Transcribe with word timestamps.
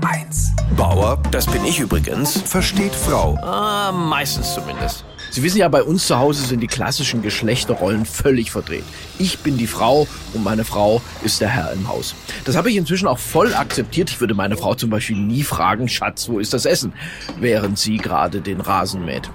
HR1. 0.00 0.50
Bauer, 0.76 1.20
das 1.30 1.46
bin 1.46 1.64
ich 1.64 1.78
übrigens, 1.78 2.40
Versteht 2.42 2.94
Frau. 2.94 3.36
ah, 3.42 3.92
meistens 3.92 4.54
zumindest. 4.54 5.04
Sie 5.30 5.42
wissen 5.42 5.58
ja, 5.58 5.68
bei 5.68 5.82
uns 5.82 6.06
zu 6.06 6.18
Hause 6.18 6.44
sind 6.44 6.60
die 6.60 6.66
klassischen 6.66 7.22
Geschlechterrollen 7.22 8.04
völlig 8.04 8.50
verdreht. 8.50 8.84
Ich 9.18 9.38
bin 9.40 9.58
die 9.58 9.66
Frau 9.66 10.08
und 10.32 10.42
meine 10.42 10.64
Frau 10.64 11.00
ist 11.22 11.40
der 11.40 11.48
Herr 11.48 11.72
im 11.72 11.86
Haus. 11.88 12.14
Das 12.44 12.56
habe 12.56 12.70
ich 12.70 12.76
inzwischen 12.76 13.06
auch 13.06 13.18
voll 13.18 13.54
akzeptiert. 13.54 14.10
Ich 14.10 14.20
würde 14.20 14.34
meine 14.34 14.56
Frau 14.56 14.74
zum 14.74 14.90
Beispiel 14.90 15.16
nie 15.16 15.42
fragen, 15.44 15.88
Schatz, 15.88 16.28
wo 16.28 16.38
ist 16.38 16.52
das 16.52 16.64
Essen? 16.64 16.92
Während 17.38 17.78
sie 17.78 17.98
gerade 17.98 18.40
den 18.40 18.60
Rasen 18.60 19.04
mäht. 19.04 19.30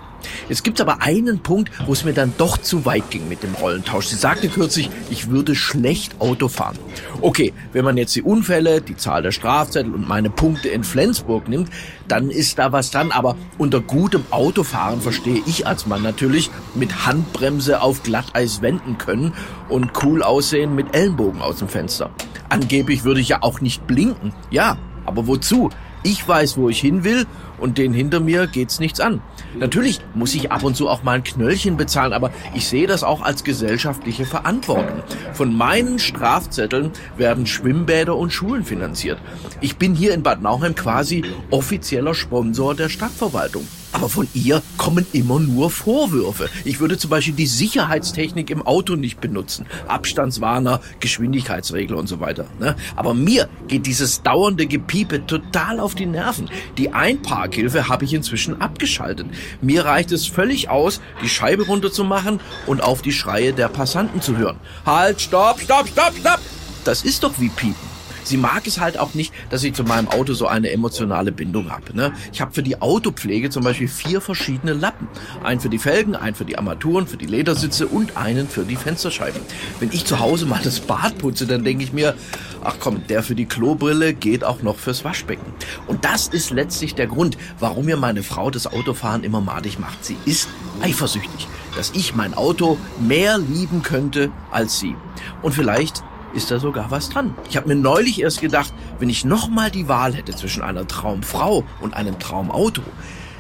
Es 0.50 0.64
gibt 0.64 0.82
aber 0.82 1.02
einen 1.02 1.40
Punkt, 1.40 1.72
wo 1.86 1.94
es 1.94 2.04
mir 2.04 2.14
dann 2.14 2.34
doch 2.38 2.58
zu 2.58 2.86
weit 2.86 3.10
ging 3.10 3.28
mit 3.28 3.44
dem 3.44 3.54
Rollentausch. 3.56 4.08
Sie 4.08 4.16
sagte 4.16 4.50
kürzlich, 4.50 4.90
ich 5.10 5.30
würde 5.30 5.56
schlecht 5.56 6.20
Auto 6.20 6.48
fahren. 6.48 6.78
Okay, 7.22 7.54
wenn 7.74 7.86
man 7.86 7.98
jetzt 7.98 8.16
die 8.16 8.22
Unfälle, 8.22 8.82
die 8.82 8.96
Zahl 8.96 9.22
der 9.22 9.32
Strafzettel 9.32 9.94
und 9.94 10.08
meine 10.08 10.30
Punkte 10.30 10.70
in 10.70 10.84
Flensburg 10.84 11.48
nimmt, 11.48 11.70
dann 12.08 12.30
ist 12.30 12.60
da 12.60 12.72
was 12.72 12.92
dran. 12.92 13.12
Aber 13.12 13.36
unter 13.58 13.82
gutem 13.82 14.24
Autofahren 14.32 15.02
verstehe 15.02 15.42
ich 15.46 15.68
als 15.68 15.86
Mann 15.86 16.04
natürlich 16.04 16.50
mit 16.74 17.06
Handbremse 17.06 17.82
auf 17.82 18.04
Glatteis 18.04 18.62
wenden 18.62 18.98
können 18.98 19.34
und 19.70 19.92
cool 20.04 20.24
aussehen 20.24 20.76
mit 20.76 20.96
Ellenbogen 20.96 21.42
aus 21.42 21.58
dem 21.58 21.70
Fenster. 21.70 22.12
Angeblich 22.50 23.04
würde 23.04 23.22
ich 23.22 23.30
ja 23.30 23.42
auch 23.42 23.62
nicht 23.62 23.88
blinken. 23.88 24.34
Ja, 24.52 24.78
aber 25.06 25.28
wozu? 25.28 25.70
Ich 26.06 26.28
weiß, 26.28 26.58
wo 26.58 26.70
ich 26.70 26.80
hin 26.80 27.04
will 27.04 27.26
und 27.58 27.80
den 27.80 27.92
hinter 27.92 28.20
mir 28.20 28.46
geht's 28.46 28.80
nichts 28.80 29.00
an. 29.00 29.22
Natürlich 29.58 30.00
muss 30.14 30.36
ich 30.36 30.52
ab 30.52 30.62
und 30.62 30.76
zu 30.76 30.88
auch 30.88 31.02
mal 31.02 31.14
ein 31.14 31.24
Knöllchen 31.24 31.78
bezahlen, 31.78 32.14
aber 32.14 32.32
ich 32.54 32.68
sehe 32.68 32.86
das 32.86 33.04
auch 33.04 33.24
als 33.24 33.44
gesellschaftliche 33.44 34.26
Verantwortung. 34.26 35.02
Von 35.34 35.58
meinen 35.58 35.98
Strafzetteln 35.98 36.92
werden 37.18 37.48
Schwimmbäder 37.48 38.16
und 38.16 38.32
Schulen 38.32 38.64
finanziert. 38.64 39.18
Ich 39.62 39.78
bin 39.78 39.96
hier 39.96 40.14
in 40.14 40.22
Bad 40.22 40.44
Nauheim 40.44 40.76
quasi 40.76 41.24
offizieller 41.50 42.14
Sponsor 42.14 42.76
der 42.76 42.90
Stadtverwaltung. 42.90 43.66
Aber 43.96 44.10
von 44.10 44.28
ihr 44.34 44.62
kommen 44.76 45.06
immer 45.14 45.40
nur 45.40 45.70
Vorwürfe. 45.70 46.50
Ich 46.66 46.82
würde 46.82 46.98
zum 46.98 47.10
Beispiel 47.10 47.34
die 47.34 47.48
Sicherheitstechnik 47.48 48.50
im 48.50 48.62
Auto 48.62 48.98
nicht 48.98 49.22
benutzen. 49.22 49.68
Abstandswarner, 49.88 50.82
Geschwindigkeitsregler 51.00 51.98
und 51.98 52.08
so 52.08 52.20
weiter. 52.20 52.46
Ne? 52.60 52.76
Aber 52.98 53.14
mir 53.14 53.48
geht 53.70 53.86
dieses 53.86 54.22
dauernde 54.22 54.68
Gepiepe 54.68 55.26
total 55.26 55.80
auf 55.80 55.95
die 55.96 56.06
Nerven. 56.06 56.50
Die 56.78 56.94
Einparkhilfe 56.94 57.88
habe 57.88 58.06
ich 58.06 58.14
inzwischen 58.14 58.62
abgeschaltet. 58.62 59.28
Mir 59.62 59.86
reicht 59.86 60.12
es 60.12 60.28
völlig 60.28 60.70
aus, 60.70 61.02
die 61.24 61.30
Scheibe 61.30 61.66
runterzumachen 61.66 62.40
und 62.68 62.82
auf 62.82 63.02
die 63.02 63.12
Schreie 63.12 63.54
der 63.54 63.70
Passanten 63.70 64.22
zu 64.22 64.38
hören. 64.38 64.58
Halt, 64.86 65.22
stopp, 65.22 65.60
stopp, 65.60 65.88
stopp, 65.88 66.14
stopp! 66.20 66.40
Das 66.84 67.04
ist 67.04 67.24
doch 67.24 67.34
wie 67.40 67.50
Piepen. 67.50 67.95
Sie 68.26 68.38
mag 68.38 68.66
es 68.66 68.80
halt 68.80 68.98
auch 68.98 69.14
nicht, 69.14 69.34
dass 69.50 69.64
ich 69.64 69.74
zu 69.74 69.84
meinem 69.84 70.08
Auto 70.08 70.34
so 70.34 70.48
eine 70.48 70.72
emotionale 70.72 71.32
Bindung 71.32 71.72
habe. 71.72 71.96
Ne? 71.96 72.12
Ich 72.34 72.42
habe 72.42 72.54
für 72.54 72.64
die 72.64 72.82
Autopflege 72.82 73.50
zum 73.50 73.64
Beispiel 73.64 73.88
vier 73.88 74.20
verschiedene 74.20 74.74
Lappen. 74.74 75.08
Einen 75.44 75.60
für 75.60 75.70
die 75.70 75.78
Felgen, 75.78 76.16
einen 76.16 76.36
für 76.36 76.46
die 76.46 76.58
Armaturen, 76.58 77.08
für 77.08 77.18
die 77.18 77.28
Ledersitze 77.28 77.88
und 77.88 78.18
einen 78.18 78.50
für 78.50 78.64
die 78.64 78.76
Fensterscheiben. 78.76 79.40
Wenn 79.80 79.92
ich 79.92 80.06
zu 80.06 80.20
Hause 80.20 80.46
mal 80.48 80.60
das 80.64 80.80
Bad 80.80 81.18
putze, 81.20 81.46
dann 81.46 81.64
denke 81.64 81.84
ich 81.84 81.94
mir, 81.94 82.16
ach 82.64 82.78
komm, 82.80 83.06
der 83.08 83.22
für 83.22 83.36
die 83.36 83.46
Klobrille 83.46 84.14
geht 84.14 84.44
auch 84.44 84.62
noch 84.64 84.78
fürs 84.78 85.06
Waschbecken. 85.06 85.54
Und 85.88 86.04
das 86.04 86.28
ist 86.28 86.50
letztlich 86.50 86.96
der 86.96 87.08
Grund, 87.08 87.38
warum 87.60 87.86
mir 87.86 87.98
meine 87.98 88.24
Frau 88.24 88.50
das 88.50 88.68
Autofahren 88.68 89.24
immer 89.24 89.42
madig 89.42 89.80
macht. 89.80 90.04
Sie 90.04 90.18
ist 90.26 90.50
eifersüchtig, 90.82 91.48
dass 91.76 91.92
ich 91.92 92.16
mein 92.16 92.34
Auto 92.34 92.78
mehr 93.00 93.38
lieben 93.38 93.84
könnte 93.84 94.32
als 94.52 94.80
sie. 94.80 94.96
Und 95.42 95.54
vielleicht 95.54 96.04
ist 96.36 96.52
da 96.52 96.60
sogar 96.60 96.92
was 96.92 97.10
dran. 97.10 97.34
Ich 97.50 97.58
habe 97.58 97.68
mir 97.68 97.76
neulich 97.76 98.22
erst 98.22 98.42
gedacht, 98.42 98.74
wenn 99.00 99.10
ich 99.10 99.26
nochmal 99.26 99.72
die 99.72 99.88
Wahl 99.88 100.14
hätte 100.14 100.36
zwischen 100.36 100.62
einer 100.62 100.88
Traumfrau 100.88 101.64
und 101.82 101.94
einem 101.94 102.20
Traumauto, 102.20 102.84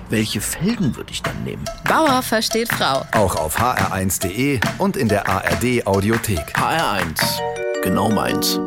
welche 0.09 0.41
Felgen 0.41 0.95
würde 0.95 1.11
ich 1.11 1.21
dann 1.21 1.43
nehmen? 1.43 1.65
Bauer 1.87 2.21
versteht 2.21 2.69
Frau. 2.71 3.05
Auch 3.11 3.35
auf 3.35 3.59
hr1.de 3.59 4.59
und 4.77 4.97
in 4.97 5.09
der 5.09 5.27
ARD 5.27 5.85
Audiothek. 5.85 6.55
HR1. 6.55 7.39
Genau 7.81 8.09
meins. 8.09 8.59